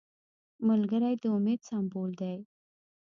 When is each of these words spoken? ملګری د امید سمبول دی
ملګری 0.67 1.13
د 1.21 1.23
امید 1.37 1.59
سمبول 1.69 2.11
دی 2.21 2.37